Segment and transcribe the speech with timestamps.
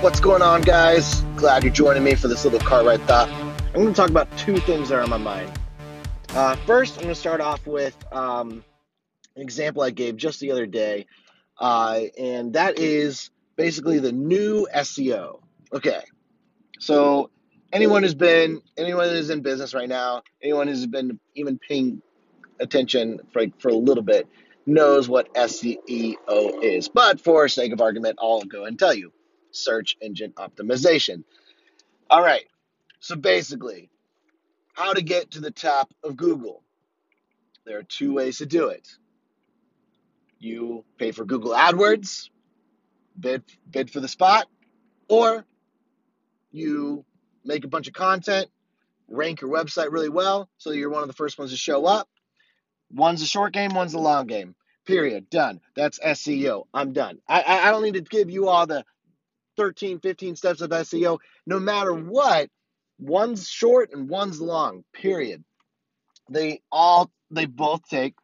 [0.00, 1.20] What's going on, guys?
[1.36, 3.28] Glad you're joining me for this little car ride thought.
[3.28, 5.52] I'm going to talk about two things that are on my mind.
[6.30, 8.64] Uh, first, I'm going to start off with um,
[9.36, 11.04] an example I gave just the other day,
[11.58, 15.40] uh, and that is basically the new SEO.
[15.70, 16.00] Okay,
[16.78, 17.28] so
[17.70, 22.00] anyone who's been, anyone who's in business right now, anyone who's been even paying
[22.58, 24.26] attention for, for a little bit
[24.64, 26.16] knows what SEO
[26.62, 26.88] is.
[26.88, 29.12] But for sake of argument, I'll go and tell you
[29.52, 31.24] search engine optimization.
[32.08, 32.44] All right,
[33.00, 33.90] so basically,
[34.72, 36.62] how to get to the top of Google.
[37.64, 38.88] There are two ways to do it.
[40.38, 42.30] You pay for Google AdWords,
[43.18, 44.46] bid bid for the spot,
[45.08, 45.44] or
[46.50, 47.04] you
[47.44, 48.48] make a bunch of content,
[49.08, 52.08] rank your website really well, so you're one of the first ones to show up.
[52.92, 54.54] One's a short game, one's a long game.
[54.86, 55.30] Period.
[55.30, 55.60] Done.
[55.76, 56.64] That's SEO.
[56.74, 57.18] I'm done.
[57.28, 58.84] I, I don't need to give you all the
[59.56, 62.48] 13, 15 steps of SEO, no matter what,
[62.98, 65.44] one's short and one's long, period.
[66.28, 68.14] They all, they both take,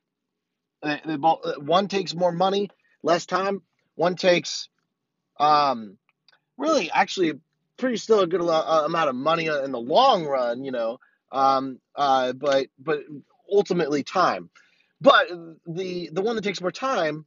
[0.83, 2.71] they, they both, one takes more money,
[3.03, 3.63] less time.
[3.95, 4.69] One takes,
[5.39, 5.97] um,
[6.57, 7.35] really, actually,
[7.79, 10.99] pretty still a good uh, amount of money in the long run, you know,
[11.33, 13.01] um, uh, but, but
[13.51, 14.51] ultimately time.
[15.01, 15.29] But
[15.67, 17.27] the, the one that takes more time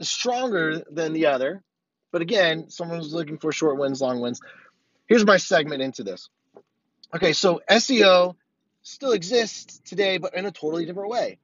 [0.00, 1.62] is stronger than the other
[2.10, 4.40] but again, someone's looking for short wins, long wins.
[5.06, 6.28] Here's my segment into this.
[7.14, 8.34] Okay, so SEO
[8.82, 11.38] still exists today, but in a totally different way.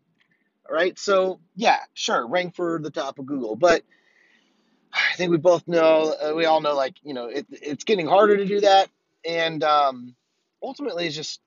[0.68, 3.82] All right, so yeah, sure, rank for the top of Google, but
[4.92, 8.06] I think we both know, uh, we all know, like you know, it, it's getting
[8.06, 8.88] harder to do that,
[9.26, 10.14] and um,
[10.62, 11.40] ultimately, it's just,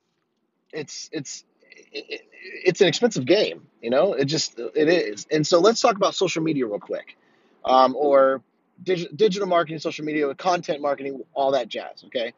[0.74, 1.46] it's it's
[1.92, 2.22] it,
[2.66, 4.14] it's an expensive game, you know.
[4.14, 7.18] It just it is, and so let's talk about social media real quick,
[7.66, 8.42] um, or
[8.84, 12.04] dig- digital marketing, social media, content marketing, all that jazz.
[12.06, 12.34] Okay.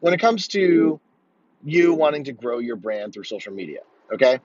[0.00, 1.00] When it comes to
[1.62, 3.80] you wanting to grow your brand through social media,
[4.12, 4.40] okay,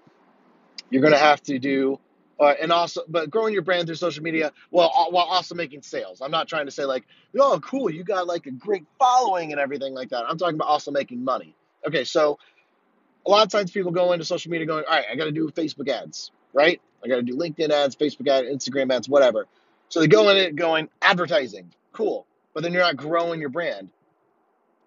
[0.90, 2.00] you're going to have to do,
[2.40, 6.22] uh, and also, but growing your brand through social media, well, while also making sales.
[6.22, 7.06] I'm not trying to say like,
[7.40, 10.26] oh, cool, you got like a great following and everything like that.
[10.28, 11.56] I'm talking about also making money.
[11.88, 12.38] Okay, so
[13.26, 15.32] a lot of times people go into social media going, all right, I got to
[15.32, 16.82] do Facebook ads, right?
[17.04, 19.48] I got to do LinkedIn ads, Facebook ads, Instagram ads, whatever.
[19.90, 23.90] So they go in it going advertising, cool, but then you're not growing your brand.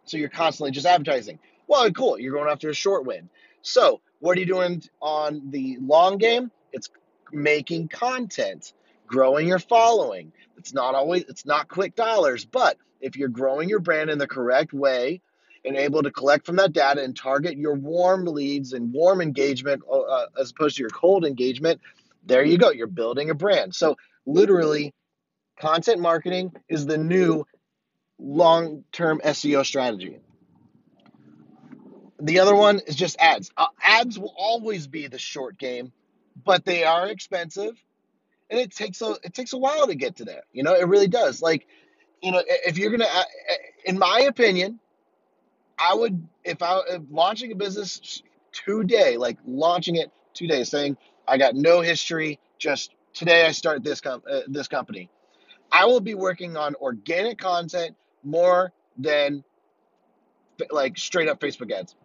[0.05, 1.39] So you're constantly just advertising.
[1.67, 3.29] Well, cool, you're going after a short win.
[3.63, 6.51] So what are you doing on the long game?
[6.73, 6.91] It's
[7.33, 8.73] making content,
[9.07, 10.33] growing your following.
[10.57, 14.27] It's not always it's not quick dollars, but if you're growing your brand in the
[14.27, 15.21] correct way
[15.65, 19.83] and able to collect from that data and target your warm leads and warm engagement
[19.91, 21.81] uh, uh as opposed to your cold engagement,
[22.27, 22.71] there you go.
[22.71, 23.75] You're building a brand.
[23.75, 23.97] So
[24.29, 24.95] literally,
[25.59, 27.45] content marketing is the new
[28.19, 30.19] long term SEO strategy.
[32.21, 33.51] The other one is just ads.
[33.57, 35.93] Uh, ads will always be the short game,
[36.45, 37.81] but they are expensive,
[38.51, 40.43] and it takes a it takes a while to get to there.
[40.53, 41.41] You know, it really does.
[41.41, 41.67] Like,
[42.23, 43.25] you know, if you're gonna, uh,
[43.85, 44.81] in my opinion,
[45.79, 48.23] I would if I if launching a business
[48.53, 50.97] today, like launching it today, saying
[51.27, 55.11] I got no history, just today I start this com- uh, this company.
[55.73, 59.45] I will be working on organic content more than
[60.71, 61.97] like straight up Facebook ads.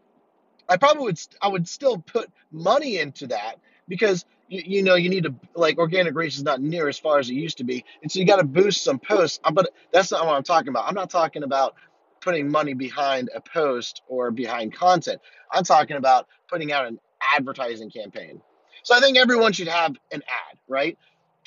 [0.68, 3.56] I probably would I would still put money into that
[3.88, 7.20] because you, you know you need to like organic reach is not near as far
[7.20, 9.40] as it used to be, and so you got to boost some posts.
[9.54, 10.88] But that's not what I'm talking about.
[10.88, 11.76] I'm not talking about
[12.22, 15.22] putting money behind a post or behind content.
[15.52, 17.00] I'm talking about putting out an
[17.36, 18.42] advertising campaign.
[18.84, 20.98] So I think everyone should have an ad, right?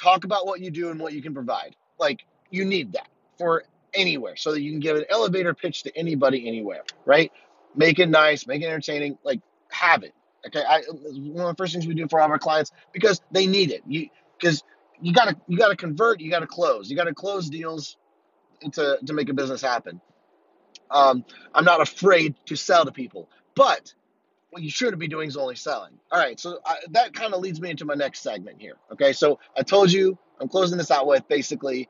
[0.01, 1.77] Talk about what you do and what you can provide.
[1.99, 3.09] Like you need that
[3.39, 3.65] for
[3.95, 7.31] anywhere so that you can give an elevator pitch to anybody anywhere, right?
[7.75, 10.15] Make it nice, make it entertaining, like have it.
[10.47, 13.21] Okay, I, one of the first things we do for all of our clients because
[13.33, 13.83] they need it.
[13.87, 14.09] You
[14.39, 14.63] because
[15.01, 17.97] you gotta you gotta convert, you gotta close, you gotta close deals
[18.73, 20.01] to to make a business happen.
[20.91, 23.93] Um, I'm not afraid to sell to people, but
[24.51, 25.93] what you shouldn't be doing is only selling.
[26.11, 28.77] All right, so I, that kind of leads me into my next segment here.
[28.93, 31.89] Okay, so I told you I'm closing this out with basically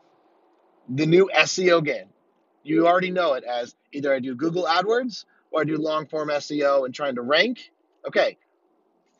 [0.88, 2.08] the new SEO game.
[2.62, 6.28] You already know it as either I do Google AdWords or I do long form
[6.28, 7.70] SEO and trying to rank.
[8.06, 8.36] Okay,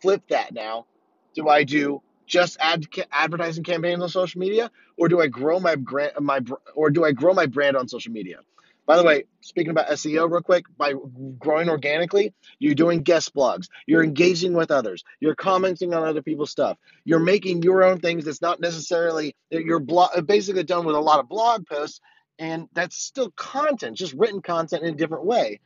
[0.00, 0.86] flip that now.
[1.34, 5.76] Do I do just ad advertising campaigns on social media, or do I grow my
[5.76, 6.40] brand, my
[6.74, 8.38] or do I grow my brand on social media?
[8.86, 10.94] By the way, speaking about SEO real quick, by
[11.38, 16.52] growing organically, you're doing guest blogs, you're engaging with others, you're commenting on other people's
[16.52, 20.94] stuff, you're making your own things that's not necessarily you're blog, uh, basically done with
[20.94, 22.00] a lot of blog posts
[22.38, 25.60] And that's still content, just written content in a different way.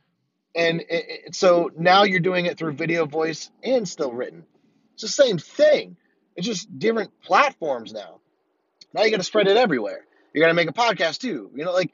[0.55, 4.45] And it, it, so now you're doing it through video, voice, and still written.
[4.93, 5.95] It's the same thing.
[6.35, 8.19] It's just different platforms now.
[8.93, 10.05] Now you got to spread it everywhere.
[10.33, 11.51] You're gonna make a podcast too.
[11.55, 11.91] You know, like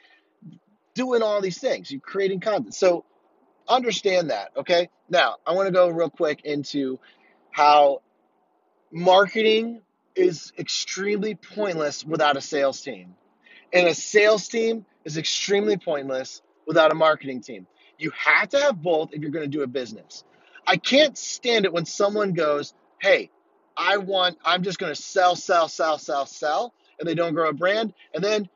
[0.98, 1.92] doing all these things.
[1.92, 2.74] You're creating content.
[2.74, 3.06] So
[3.70, 4.52] understand that.
[4.58, 4.90] Okay.
[5.10, 7.00] Now I want to go real quick into
[7.52, 8.02] how
[8.92, 9.82] marketing
[10.16, 13.14] is extremely pointless without a sales team.
[13.72, 17.68] And a sales team is extremely pointless without a marketing team.
[18.00, 20.24] You have to have both if you're going to do a business.
[20.66, 23.30] I can't stand it when someone goes, Hey,
[23.78, 27.50] I want, I'm just going to sell, sell, sell, sell, sell, and they don't grow
[27.50, 27.94] a brand.
[28.14, 28.50] And then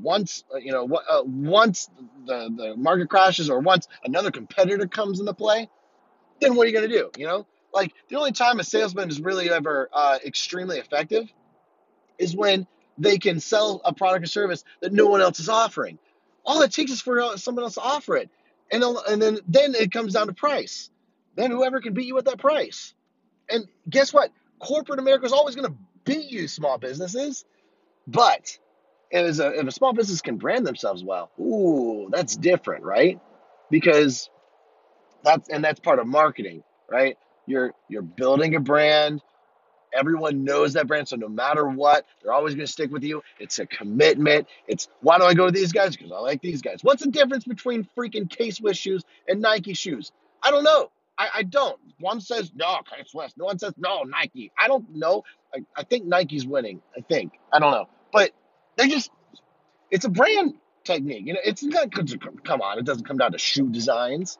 [0.00, 1.90] once, uh, you know, uh, once
[2.26, 5.68] the, the market crashes or once another competitor comes into play,
[6.40, 7.10] then what are you going to do?
[7.16, 11.32] You know, like the only time a salesman is really ever uh, extremely effective
[12.18, 12.66] is when
[12.96, 15.98] they can sell a product or service that no one else is offering.
[16.44, 18.30] All it takes is for someone else to offer it,
[18.72, 20.90] and and then then it comes down to price.
[21.36, 22.94] Then whoever can beat you at that price.
[23.48, 24.32] And guess what?
[24.58, 27.44] Corporate America is always going to beat you, small businesses.
[28.06, 28.58] But
[29.10, 33.20] if a, if a small business can brand themselves well, ooh, that's different, right?
[33.70, 34.28] Because
[35.24, 37.16] that's and that's part of marketing, right?
[37.46, 39.22] You're you're building a brand.
[39.94, 43.22] Everyone knows that brand, so no matter what, they're always going to stick with you.
[43.38, 44.46] It's a commitment.
[44.66, 45.96] It's why do I go to these guys?
[45.96, 46.80] Because I like these guys.
[46.82, 50.12] What's the difference between freaking K Swiss shoes and Nike shoes?
[50.42, 50.90] I don't know.
[51.16, 51.78] I, I don't.
[52.00, 53.32] One says no, K Swiss.
[53.38, 54.52] No one says no, Nike.
[54.58, 55.24] I don't know.
[55.54, 56.82] I, I think Nike's winning.
[56.96, 57.32] I think.
[57.52, 57.88] I don't know.
[58.12, 58.32] But
[58.78, 59.10] they just,
[59.90, 60.54] it's a brand
[60.84, 61.26] technique.
[61.26, 64.38] You know, it's not, come on, it doesn't come down to shoe designs.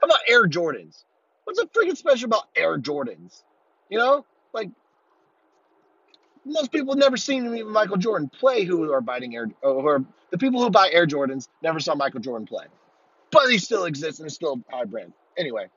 [0.00, 1.02] How about Air Jordans?
[1.44, 3.42] What's so freaking special about Air Jordans?
[3.88, 4.70] You know, like
[6.44, 10.62] most people have never seen Michael Jordan play who are buying Air, or the people
[10.62, 12.66] who buy Air Jordans never saw Michael Jordan play.
[13.30, 15.12] But he still exists and is still a high brand.
[15.36, 15.68] Anyway,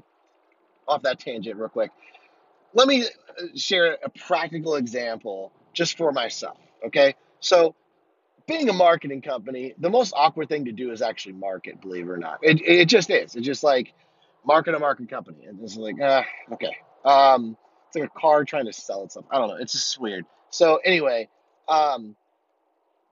[0.87, 1.91] off that tangent real quick.
[2.73, 7.15] Let me uh, share a practical example just for myself, okay?
[7.39, 7.75] So
[8.51, 12.12] being a marketing company, the most awkward thing to do is actually market, believe it
[12.12, 12.39] or not.
[12.42, 13.36] It, it just is.
[13.36, 13.94] It's just like
[14.45, 15.45] market a market company.
[15.45, 16.75] And it's like, ah, okay.
[17.06, 17.57] Um,
[17.88, 19.25] it's like a car trying to sell itself.
[19.31, 19.56] I don't know.
[19.56, 20.25] It's just weird.
[20.50, 21.30] So anyway,
[21.69, 22.15] um,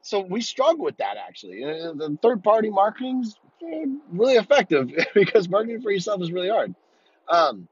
[0.01, 1.63] so we struggle with that actually.
[1.63, 6.50] Uh, the third party marketing is eh, really effective because marketing for yourself is really
[6.50, 6.75] hard.
[7.30, 7.68] Um,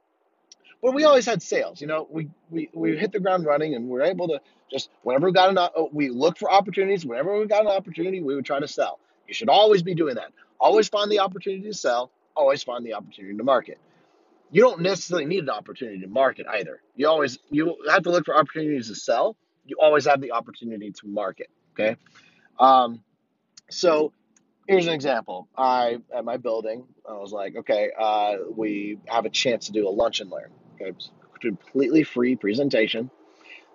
[0.81, 1.81] but we always had sales.
[1.81, 4.39] You know, we we we hit the ground running, and we are able to
[4.71, 7.05] just whenever we got an uh, we look for opportunities.
[7.05, 8.99] Whenever we got an opportunity, we would try to sell.
[9.27, 10.31] You should always be doing that.
[10.59, 12.11] Always find the opportunity to sell.
[12.35, 13.79] Always find the opportunity to market.
[14.51, 16.81] You don't necessarily need an opportunity to market either.
[16.95, 19.35] You always you have to look for opportunities to sell.
[19.65, 21.49] You always have the opportunity to market.
[21.73, 21.97] Okay,
[22.59, 23.01] um,
[23.69, 24.13] so
[24.67, 25.47] here's an example.
[25.57, 29.87] I at my building, I was like, okay, uh, we have a chance to do
[29.87, 30.51] a lunch and learn.
[30.81, 30.91] Okay,
[31.41, 33.09] completely free presentation.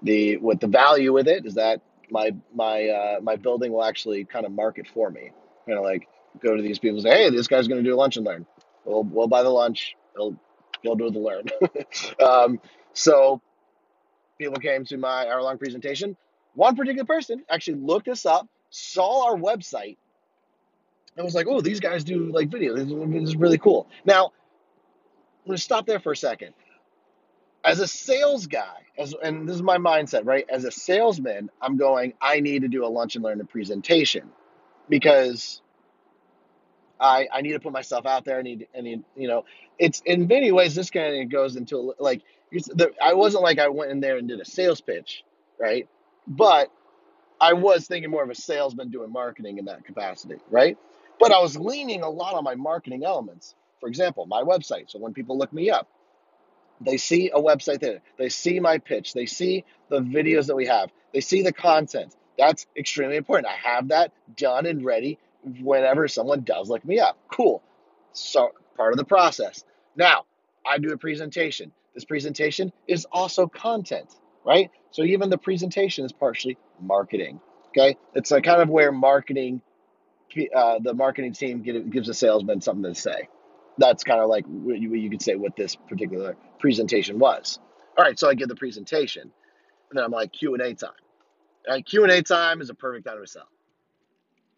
[0.03, 4.25] The what the value with it is that my my uh, my building will actually
[4.25, 5.31] kind of market for me.
[5.67, 6.09] Kind of like
[6.41, 8.27] go to these people and say, hey, this guy's going to do a lunch and
[8.27, 8.47] learn.
[8.85, 9.97] We'll we'll buy the lunch.
[10.15, 10.37] He'll
[10.83, 11.45] he'll do the learn.
[12.25, 12.61] um,
[12.93, 13.41] so
[14.39, 16.17] people came to my hour long presentation.
[16.55, 19.97] One particular person actually looked us up, saw our website,
[21.17, 22.77] and was like, "Oh, these guys do like video.
[22.77, 22.89] This
[23.29, 26.55] is really cool." Now, I'm going to stop there for a second
[27.65, 30.47] as a sales guy, as and this is my mindset, right?
[30.51, 34.29] As a salesman, I'm going, I need to do a lunch and learn a presentation
[34.89, 35.63] because
[37.01, 38.39] I I need to put myself out there.
[38.39, 39.45] I need I need you know,
[39.79, 43.69] it's in many ways this kind of goes into like the, I wasn't like I
[43.69, 45.25] went in there and did a sales pitch,
[45.59, 45.89] right?
[46.27, 46.71] But
[47.41, 50.79] I was thinking more of a salesman doing marketing in that capacity, right?
[51.21, 53.55] But I was leaning a lot on my marketing elements.
[53.81, 54.91] For example, my website.
[54.91, 55.89] So when people look me up,
[56.85, 58.01] they see a website there.
[58.19, 59.15] They see my pitch.
[59.15, 60.91] They see the videos that we have.
[61.13, 62.15] They see the content.
[62.39, 63.47] That's extremely important.
[63.47, 65.19] I have that done and ready
[65.61, 67.19] whenever someone does look me up.
[67.31, 67.63] Cool.
[68.13, 69.65] So part of the process.
[69.97, 70.25] Now,
[70.67, 71.73] I do a presentation.
[71.95, 74.71] This presentation is also content, right?
[74.93, 77.41] So even the presentation is partially marketing.
[77.69, 79.63] Okay, it's like kind of where marketing,
[80.55, 83.29] uh, the marketing team gives a salesman something to say
[83.79, 87.59] that's kind of like what you, could say what this particular presentation was.
[87.99, 90.91] All right, so I give the presentation, and then I'm like Q and A time.
[91.67, 93.49] And Q and A time is a perfect time to sell.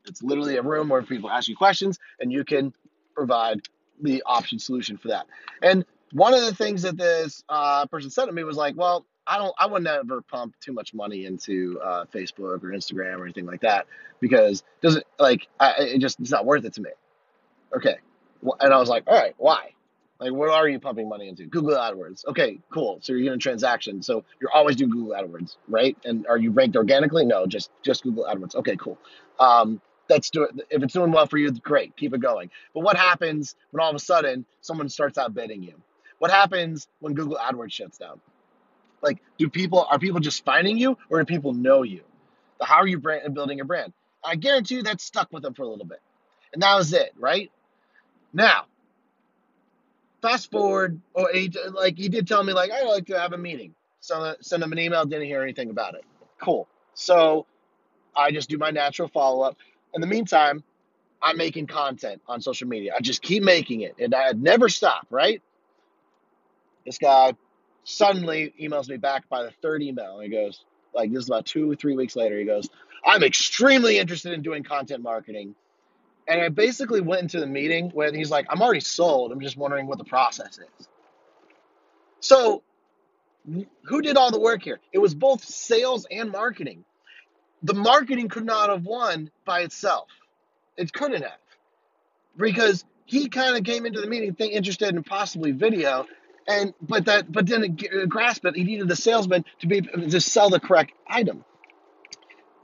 [0.06, 2.72] It's literally a room where people ask you questions, and you can
[3.14, 3.60] provide
[4.00, 5.26] the option solution for that.
[5.62, 9.04] And one of the things that this uh, person said to me was like, "Well,
[9.26, 13.24] I don't I would never pump too much money into uh, Facebook or Instagram or
[13.24, 13.86] anything like that
[14.20, 16.90] because doesn't like I, it just it's not worth it to me.
[17.76, 17.96] Okay,
[18.60, 19.72] and I was like, all right, why?
[20.20, 21.46] Like, what are you pumping money into?
[21.46, 22.24] Google AdWords.
[22.26, 22.98] Okay, cool.
[23.02, 24.06] So you're doing transactions.
[24.06, 25.96] So you're always doing Google AdWords, right?
[26.04, 27.24] And are you ranked organically?
[27.24, 28.54] No, just just Google AdWords.
[28.54, 28.98] Okay, cool.
[29.40, 32.50] Um, that's doing if it's doing well for you, great, keep it going.
[32.74, 35.74] But what happens when all of a sudden someone starts outbidding you?
[36.18, 38.20] What happens when Google AdWords shuts down?
[39.02, 42.02] Like, do people are people just finding you, or do people know you?
[42.62, 43.92] How are you brand, building your brand?
[44.22, 46.00] I guarantee you that stuck with them for a little bit,
[46.52, 47.50] and that was it, right?
[48.32, 48.66] Now,
[50.24, 53.38] fast forward, or he, like he did tell me, like I'd like to have a
[53.38, 53.74] meeting.
[54.00, 55.04] So send him an email.
[55.04, 56.04] Didn't hear anything about it.
[56.42, 56.66] Cool.
[56.94, 57.46] So
[58.16, 59.56] I just do my natural follow up.
[59.94, 60.62] In the meantime,
[61.22, 62.92] I'm making content on social media.
[62.96, 65.06] I just keep making it, and I never stop.
[65.10, 65.42] Right?
[66.86, 67.34] This guy
[67.84, 70.20] suddenly emails me back by the third email.
[70.20, 70.64] He goes,
[70.94, 72.38] like this is about two, three weeks later.
[72.38, 72.68] He goes,
[73.04, 75.54] I'm extremely interested in doing content marketing.
[76.26, 79.30] And I basically went into the meeting when he's like, I'm already sold.
[79.30, 80.88] I'm just wondering what the process is.
[82.20, 82.62] So,
[83.84, 84.80] who did all the work here?
[84.92, 86.84] It was both sales and marketing.
[87.62, 90.08] The marketing could not have won by itself.
[90.76, 91.38] It couldn't have.
[92.36, 96.06] Because he kind of came into the meeting think, interested in possibly video,
[96.48, 98.56] and but that but didn't uh, grasp it.
[98.56, 101.44] He needed the salesman to be to sell the correct item,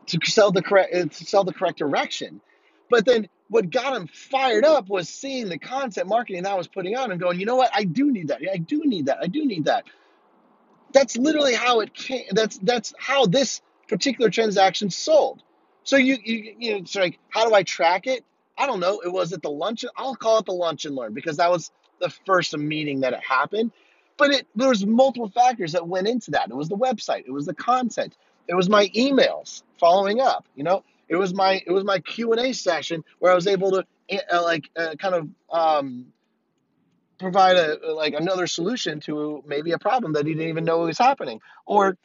[0.07, 2.41] to sell the correct uh, to sell the correct direction.
[2.89, 6.69] But then what got him fired up was seeing the content marketing that I was
[6.69, 7.71] putting on and going, you know what?
[7.75, 8.41] I do need that.
[8.51, 9.19] I do need that.
[9.21, 9.85] I do need that.
[10.93, 12.25] That's literally how it came.
[12.31, 15.43] That's that's how this particular transaction sold.
[15.83, 18.25] So you you you know, it's like, how do I track it?
[18.57, 19.01] I don't know.
[19.05, 19.85] It was at the lunch.
[19.97, 23.21] I'll call it the lunch and learn because that was the first meeting that it
[23.21, 23.73] happened.
[24.17, 26.51] But it there was multiple factors that went into that.
[26.51, 27.25] It was the website.
[27.27, 28.17] It was the content.
[28.47, 30.47] It was my emails following up.
[30.55, 33.49] You know, it was my it was my Q and A session where I was
[33.49, 33.85] able to
[34.33, 36.07] uh, like uh, kind of um,
[37.19, 40.99] provide a like another solution to maybe a problem that he didn't even know was
[40.99, 41.99] happening, or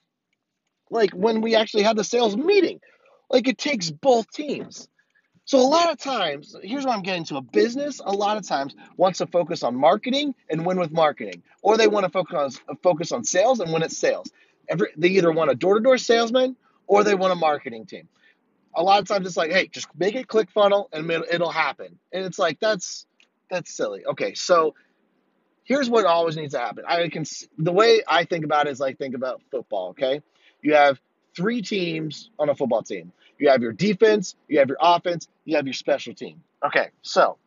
[0.89, 2.81] like when we actually had the sales meeting.
[3.29, 4.87] Like it takes both teams.
[5.45, 8.47] So a lot of times, here's what I'm getting to: a business a lot of
[8.47, 12.59] times wants to focus on marketing and win with marketing, or they want to focus
[12.67, 14.31] on focus on sales and win at sales.
[14.67, 16.55] Every, they either want a door-to-door salesman
[16.87, 18.09] or they want a marketing team
[18.75, 21.51] a lot of times it's like, hey, just make it click funnel and it'll, it'll
[21.51, 21.97] happen.
[22.11, 23.05] And it's like that's
[23.49, 24.05] that's silly.
[24.05, 24.75] Okay, so
[25.63, 26.83] here's what always needs to happen.
[26.87, 27.25] I can
[27.57, 29.89] the way I think about it is like think about football.
[29.89, 30.21] Okay,
[30.61, 30.99] you have
[31.35, 33.11] three teams on a football team.
[33.37, 36.41] You have your defense, you have your offense, you have your special team.
[36.65, 37.37] Okay, so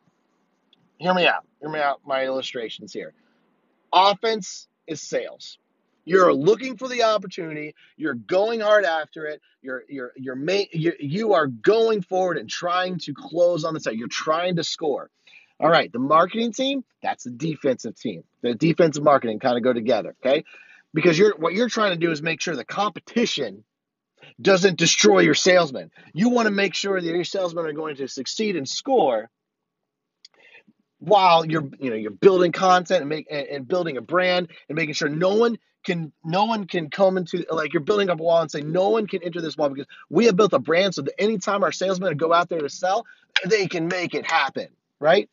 [0.99, 1.45] hear me out.
[1.61, 2.01] Hear me out.
[2.07, 3.15] My illustrations here.
[3.93, 5.59] Offense is sales.
[6.09, 7.75] You're looking for the opportunity.
[7.97, 9.41] You're going hard after it.
[9.63, 13.81] You're you're you're ma- you, you are going forward and trying to close on the
[13.81, 13.97] side.
[13.97, 15.11] You're trying to score.
[15.61, 18.23] All right, the marketing team, that's the defensive team.
[18.43, 20.45] The defensive marketing kind of go together, okay?
[20.95, 23.65] Because you're what you're trying to do is make sure the competition
[24.41, 25.91] doesn't destroy your salesman.
[26.15, 29.29] You want to make sure that your salesmen are going to succeed and score
[31.01, 34.77] while you're you know you're building content and make and, and building a brand and
[34.77, 38.23] making sure no one can no one can come into like you're building up a
[38.23, 40.95] wall and say no one can enter this wall because we have built a brand
[40.95, 43.07] so that anytime our salesmen go out there to sell,
[43.47, 44.69] they can make it happen,
[45.01, 45.31] right?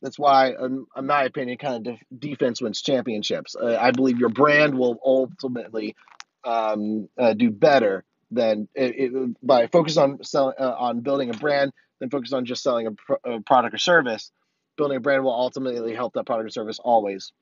[0.00, 3.56] That's why, in, in my opinion, kind of defense wins championships.
[3.56, 5.96] Uh, I believe your brand will ultimately
[6.44, 11.32] um, uh, do better than it, it, by focus on selling uh, on building a
[11.32, 14.30] brand than focus on just selling a, a product or service.
[14.78, 17.32] Building a brand will ultimately help that product or service always.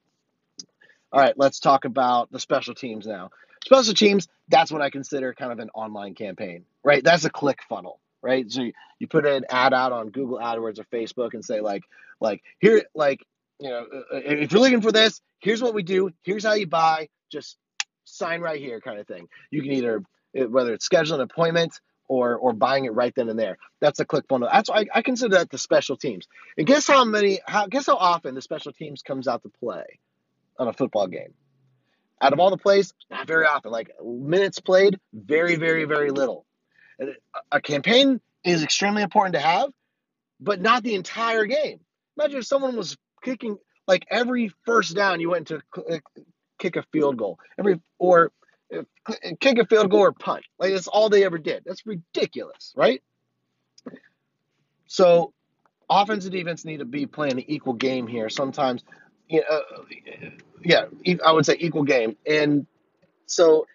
[1.12, 3.30] All right, let's talk about the special teams now.
[3.64, 7.04] Special teams, that's what I consider kind of an online campaign, right?
[7.04, 8.50] That's a click funnel, right?
[8.50, 11.82] So you, you put an ad out on Google AdWords or Facebook and say like,
[12.20, 13.20] like here, like,
[13.60, 16.10] you know, uh, uh, if you're looking for this, here's what we do.
[16.22, 17.08] Here's how you buy.
[17.30, 17.58] Just
[18.04, 19.28] sign right here, kind of thing.
[19.50, 20.02] You can either
[20.44, 23.58] whether it's scheduling an appointment or or buying it right then and there.
[23.80, 24.48] That's a click funnel.
[24.52, 26.26] That's I, I consider that the special teams.
[26.56, 27.40] And guess how many?
[27.46, 29.98] How guess how often the special teams comes out to play?
[30.58, 31.34] on a football game.
[32.20, 33.70] Out of all the plays, not very often.
[33.70, 36.46] Like minutes played, very, very, very little.
[37.52, 39.70] A campaign is extremely important to have,
[40.40, 41.80] but not the entire game.
[42.16, 45.98] Imagine if someone was kicking like every first down, you went to uh,
[46.58, 48.32] kick a field goal, every or
[49.40, 50.44] kick a field goal or punt.
[50.58, 51.64] Like that's all they ever did.
[51.66, 53.02] That's ridiculous, right?
[54.86, 55.32] So,
[55.90, 58.28] offense and defense need to be playing an equal game here.
[58.30, 58.84] Sometimes
[59.28, 59.80] you know, uh,
[60.64, 60.86] yeah,
[61.24, 62.16] I would say equal game.
[62.26, 62.66] And
[63.26, 63.66] So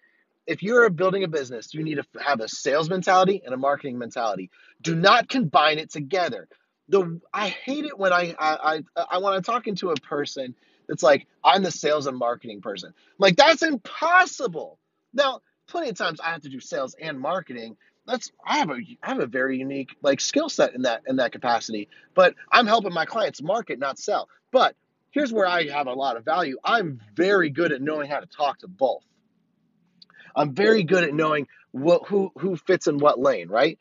[0.47, 3.97] if you're building a business, you need to have a sales mentality and a marketing
[3.97, 4.51] mentality.
[4.81, 6.47] Do not combine it together.
[6.89, 10.55] The I hate it when I I I, I when I'm talking to a person
[10.87, 12.89] that's like I'm the sales and marketing person.
[12.89, 14.79] I'm like that's impossible.
[15.13, 17.77] Now, plenty of times I have to do sales and marketing.
[18.05, 21.17] That's I have a I have a very unique like skill set in that in
[21.17, 21.87] that capacity.
[22.15, 24.27] But I'm helping my clients market, not sell.
[24.51, 24.75] But
[25.11, 26.57] here's where I have a lot of value.
[26.63, 29.03] I'm very good at knowing how to talk to both.
[30.35, 33.77] I'm very good at knowing what who who fits in what lane, right?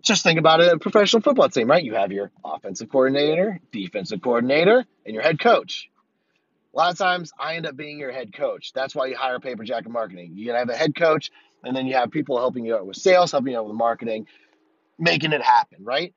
[0.00, 1.84] Just think about it, a professional football team, right?
[1.84, 5.90] You have your offensive coordinator, defensive coordinator, and your head coach.
[6.74, 8.72] A lot of times I end up being your head coach.
[8.72, 10.32] That's why you hire Paper Jacket Marketing.
[10.34, 11.30] You have a head coach,
[11.64, 14.26] and then you have people helping you out with sales, helping you out with marketing,
[14.98, 16.14] making it happen, right?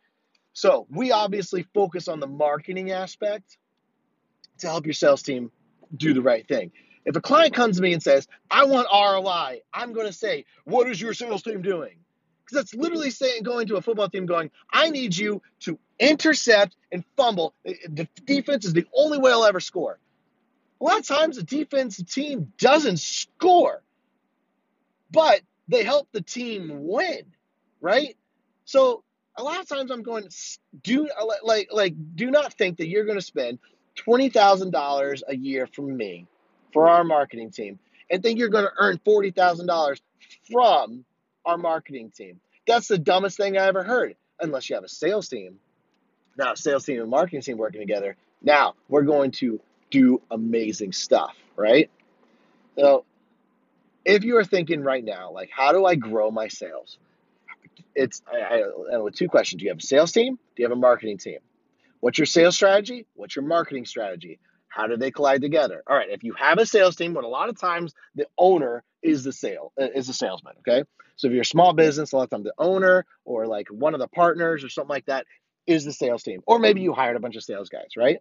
[0.54, 3.58] So we obviously focus on the marketing aspect
[4.60, 5.52] to help your sales team
[5.96, 6.72] do the right thing.
[7.06, 10.46] If a client comes to me and says, I want ROI, I'm going to say,
[10.64, 11.98] What is your sales team doing?
[12.46, 16.76] Because that's literally saying, going to a football team, going, I need you to intercept
[16.92, 17.56] and fumble.
[17.64, 20.00] The defense is the only way I'll ever score.
[20.82, 23.82] A lot of times, the defensive team doesn't score,
[25.12, 27.24] but they help the team win,
[27.82, 28.16] right?
[28.66, 29.04] So
[29.38, 30.28] a lot of times I'm going
[30.84, 31.10] do
[31.44, 33.60] like like do not think that you're going to spend
[33.96, 36.28] twenty thousand dollars a year from me
[36.74, 37.80] for our marketing team
[38.10, 40.00] and think you're going to earn $40,000
[40.52, 41.06] from
[41.46, 42.40] our marketing team.
[42.68, 45.60] That's the dumbest thing I ever heard, unless you have a sales team.
[46.38, 48.18] Now, sales team and marketing team working together.
[48.42, 49.60] Now, we're going to
[49.92, 51.90] do amazing stuff, right?
[52.78, 53.06] So,
[54.04, 56.98] if you are thinking right now, like, how do I grow my sales?
[57.96, 58.64] It's I,
[58.94, 59.60] I, with two questions.
[59.60, 60.36] Do you have a sales team?
[60.36, 61.40] Do you have a marketing team?
[62.02, 63.08] What's your sales strategy?
[63.16, 64.40] What's your marketing strategy?
[64.68, 65.82] How do they collide together?
[65.88, 68.84] All right, if you have a sales team, but a lot of times the owner
[69.02, 70.54] is the sale uh, is the salesman.
[70.60, 70.84] Okay,
[71.16, 73.94] so if you're a small business, a lot of times the owner or like one
[73.94, 75.26] of the partners or something like that
[75.66, 78.20] is the sales team, or maybe you hired a bunch of sales guys, right?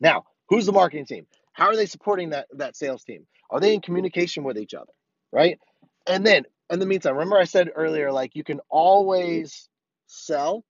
[0.00, 1.26] Now, who's the marketing team?
[1.52, 3.26] How are they supporting that that sales team?
[3.50, 4.92] Are they in communication with each other,
[5.32, 5.58] right?
[6.06, 9.68] And then in the meantime, remember I said earlier, like you can always
[10.06, 10.64] sell.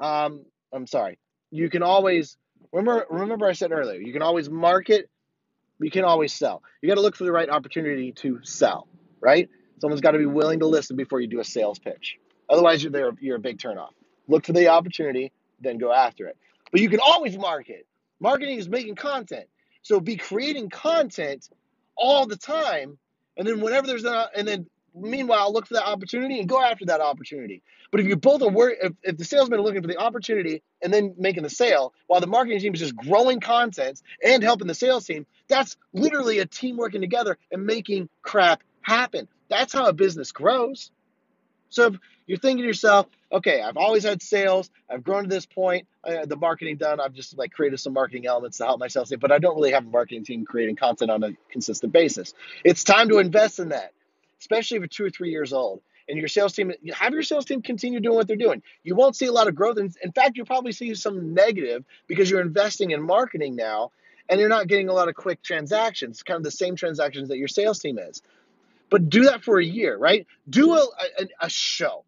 [0.00, 1.18] Um, I'm sorry,
[1.50, 2.36] you can always
[2.72, 5.08] Remember, remember I said earlier, you can always market,
[5.80, 6.62] you can always sell.
[6.82, 8.88] You got to look for the right opportunity to sell,
[9.20, 9.48] right?
[9.80, 12.16] Someone's got to be willing to listen before you do a sales pitch.
[12.48, 13.90] Otherwise, you're there, you're a big turnoff.
[14.28, 16.36] Look for the opportunity, then go after it.
[16.72, 17.86] But you can always market.
[18.20, 19.46] Marketing is making content.
[19.82, 21.48] So be creating content
[21.96, 22.98] all the time,
[23.36, 26.86] and then whenever there's a, and then meanwhile look for that opportunity and go after
[26.86, 27.62] that opportunity.
[27.90, 30.62] But if you both are worried, if, if the salesman are looking for the opportunity
[30.82, 34.66] and then making the sale, while the marketing team is just growing content and helping
[34.66, 39.28] the sales team, that's literally a team working together and making crap happen.
[39.48, 40.90] That's how a business grows.
[41.68, 45.46] So if you're thinking to yourself, okay, I've always had sales, I've grown to this
[45.46, 49.10] point, the marketing done, I've just like created some marketing elements to help my sales
[49.10, 52.34] team, but I don't really have a marketing team creating content on a consistent basis.
[52.64, 53.92] It's time to invest in that,
[54.40, 57.44] especially if you're two or three years old and your sales team have your sales
[57.44, 58.62] team continue doing what they're doing.
[58.84, 59.78] You won't see a lot of growth.
[59.78, 63.90] In, in fact, you'll probably see some negative because you're investing in marketing now
[64.28, 67.38] and you're not getting a lot of quick transactions, kind of the same transactions that
[67.38, 68.22] your sales team is.
[68.88, 70.26] But do that for a year, right?
[70.48, 70.86] Do a,
[71.18, 72.04] a, a show.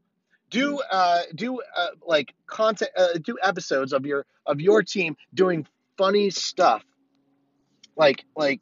[0.50, 5.66] Do uh, do uh, like content, uh, do episodes of your of your team doing
[5.96, 6.82] funny stuff,
[7.96, 8.60] like like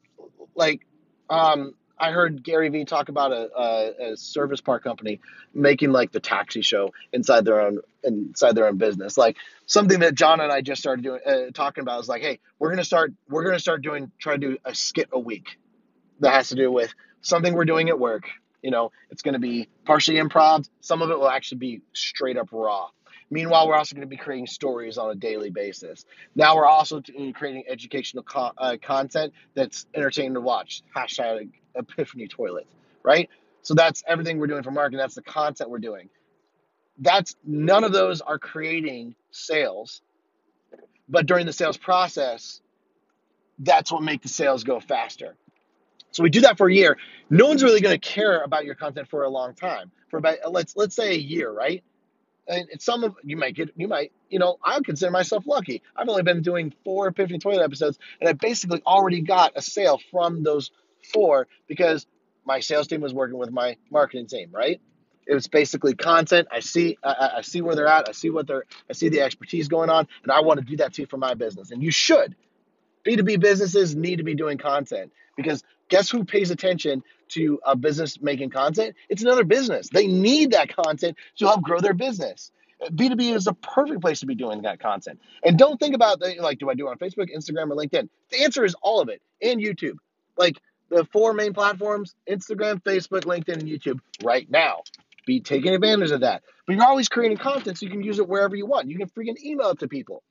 [0.55, 0.81] like
[1.29, 5.19] um I heard Gary Vee talk about a, a, a, service park company
[5.53, 9.17] making like the taxi show inside their own inside their own business.
[9.17, 12.39] Like something that John and I just started doing uh, talking about is like, hey,
[12.59, 15.57] we're gonna start we're gonna start doing try to do a skit a week
[16.19, 18.29] that has to do with something we're doing at work.
[18.61, 20.67] You know, it's gonna be partially improv.
[20.81, 22.89] Some of it will actually be straight up raw.
[23.29, 26.05] Meanwhile, we're also going to be creating stories on a daily basis.
[26.35, 27.01] Now we're also
[27.33, 30.81] creating educational co- uh, content that's entertaining to watch.
[30.95, 32.67] Hashtag Epiphany Toilet,
[33.03, 33.29] right?
[33.63, 34.99] So that's everything we're doing for marketing.
[34.99, 36.09] That's the content we're doing.
[36.99, 40.01] That's none of those are creating sales,
[41.09, 42.61] but during the sales process,
[43.59, 45.35] that's what make the sales go faster.
[46.11, 46.97] So we do that for a year.
[47.29, 49.91] No one's really going to care about your content for a long time.
[50.09, 51.83] For about let's let's say a year, right?
[52.47, 56.07] and some of you might get you might you know i consider myself lucky i've
[56.07, 60.43] only been doing four epiphany toilet episodes and i basically already got a sale from
[60.43, 60.71] those
[61.13, 62.05] four because
[62.45, 64.81] my sales team was working with my marketing team right
[65.25, 68.47] it was basically content i see I, I see where they're at i see what
[68.47, 71.17] they're i see the expertise going on and i want to do that too for
[71.17, 72.35] my business and you should
[73.05, 78.21] b2b businesses need to be doing content because Guess who pays attention to a business
[78.21, 78.95] making content?
[79.09, 79.89] It's another business.
[79.89, 82.51] They need that content to help grow their business.
[82.91, 85.19] B2B is a perfect place to be doing that content.
[85.43, 88.07] And don't think about the, like, do I do it on Facebook, Instagram, or LinkedIn?
[88.29, 89.97] The answer is all of it and YouTube.
[90.37, 94.83] Like the four main platforms Instagram, Facebook, LinkedIn, and YouTube right now.
[95.25, 96.43] Be taking advantage of that.
[96.65, 98.89] But you're always creating content so you can use it wherever you want.
[98.89, 100.23] You can freaking email it to people.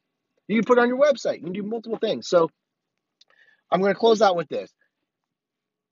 [0.49, 1.39] You can put it on your website.
[1.39, 2.29] You can do multiple things.
[2.29, 2.51] So
[3.71, 4.73] I'm going to close out with this.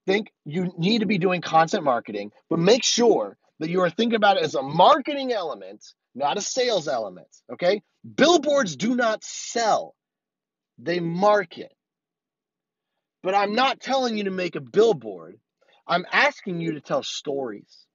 [0.05, 4.15] Think you need to be doing content marketing, but make sure that you are thinking
[4.15, 7.27] about it as a marketing element, not a sales element.
[7.51, 7.81] Okay?
[8.15, 9.95] Billboards do not sell,
[10.77, 11.71] they market.
[13.23, 15.39] But I'm not telling you to make a billboard.
[15.87, 17.85] I'm asking you to tell stories.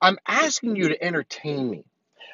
[0.00, 1.84] I'm asking you to entertain me.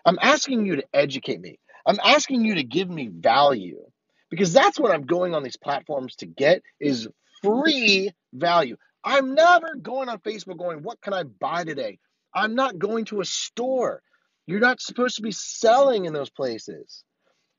[0.05, 1.59] I'm asking you to educate me.
[1.85, 3.83] I'm asking you to give me value
[4.31, 7.09] because that's what I'm going on these platforms to get is
[7.43, 8.77] free value.
[9.09, 11.99] I'm never going on Facebook going, what can I buy today?
[12.35, 14.03] I'm not going to a store.
[14.47, 17.05] You're not supposed to be selling in those places.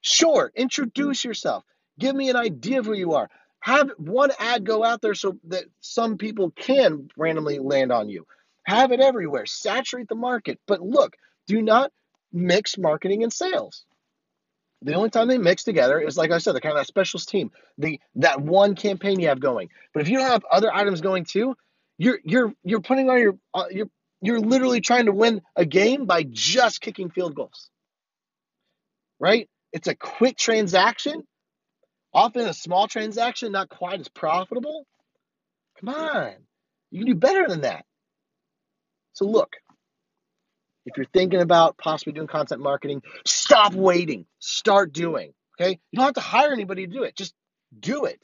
[0.02, 1.64] Sure, introduce yourself.
[1.98, 3.32] Give me an idea of who you are.
[3.62, 8.28] Have one ad go out there so that some people can randomly land on you.
[8.68, 9.48] Have it everywhere.
[9.48, 10.60] Saturate the market.
[10.68, 11.16] But look,
[11.48, 11.92] do not
[12.32, 13.86] mix marketing and sales.
[14.82, 17.30] The only time they mix together is, like I said, the kind of that specialist
[17.30, 19.70] team, the that one campaign you have going.
[19.94, 21.56] But if you don't have other items going too,
[21.98, 23.90] you're you're you're putting on your uh, you're
[24.22, 27.70] you're literally trying to win a game by just kicking field goals.
[29.20, 29.50] Right?
[29.74, 31.24] It's a quick transaction,
[32.14, 34.86] often a small transaction, not quite as profitable.
[35.82, 36.34] Come on,
[36.90, 37.86] you can do better than that.
[39.12, 39.58] So look,
[40.86, 44.26] if you're thinking about possibly doing content marketing, stop waiting.
[44.40, 45.34] Start doing.
[45.60, 45.80] Okay?
[45.92, 47.16] You don't have to hire anybody to do it.
[47.16, 47.34] Just
[47.80, 48.20] do it.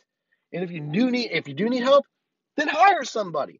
[0.53, 2.05] And if you do need if you do need help,
[2.55, 3.59] then hire somebody.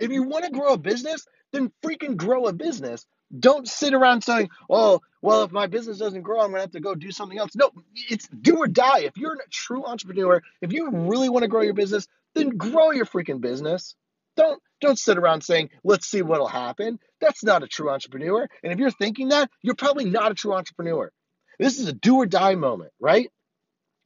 [0.00, 3.06] If you want to grow a business, then freaking grow a business.
[3.38, 6.72] Don't sit around saying, "Oh, well, if my business doesn't grow, I'm going to have
[6.72, 7.70] to go do something else." No,
[8.10, 9.00] it's do or die.
[9.00, 12.90] If you're a true entrepreneur, if you really want to grow your business, then grow
[12.90, 13.94] your freaking business.
[14.36, 16.98] Don't don't sit around saying, let's see what'll happen.
[17.20, 18.46] That's not a true entrepreneur.
[18.62, 21.10] And if you're thinking that, you're probably not a true entrepreneur.
[21.58, 23.30] This is a do or die moment, right?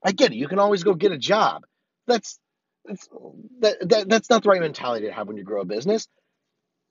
[0.05, 0.37] I get it.
[0.37, 1.65] You can always go get a job.
[2.07, 2.39] That's
[2.85, 3.09] that's
[3.61, 6.07] that, that that's not the right mentality to have when you grow a business.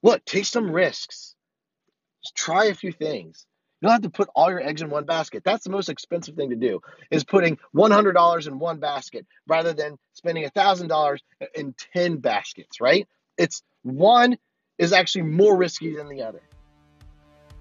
[0.04, 1.36] Look, take some risks.
[2.24, 3.46] Just try a few things.
[3.82, 5.44] You don't have to put all your eggs in one basket.
[5.44, 9.98] That's the most expensive thing to do is putting $100 in one basket rather than
[10.14, 11.18] spending $1,000
[11.54, 13.08] in 10 baskets, right?
[13.38, 14.38] It's one
[14.78, 16.42] is actually more risky than the other.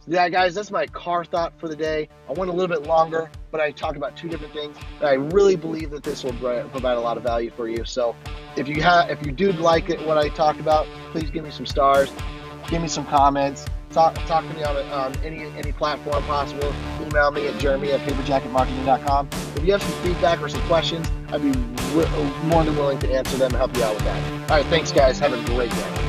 [0.01, 2.09] So yeah, guys, that's my car thought for the day.
[2.29, 4.77] I went a little bit longer, but I talked about two different things.
[5.01, 7.85] I really believe that this will provide a lot of value for you.
[7.85, 8.15] So
[8.57, 11.51] if you have, if you do like it, what I talked about, please give me
[11.51, 12.12] some stars,
[12.69, 13.65] give me some comments.
[13.91, 16.73] Talk, talk to me on um, any any platform possible.
[17.01, 19.29] Email me at jeremy at paperjacketmarketing.com.
[19.57, 21.53] If you have some feedback or some questions, I'd be
[22.47, 24.51] more than willing to answer them and help you out with that.
[24.51, 25.19] All right, thanks, guys.
[25.19, 26.06] Have a great day.